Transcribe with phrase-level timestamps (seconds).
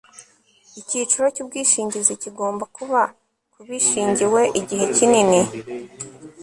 [0.79, 3.01] icyiciro cy ubwishingizi kigomba kuba
[3.53, 5.39] kubishingiwe igihe kinini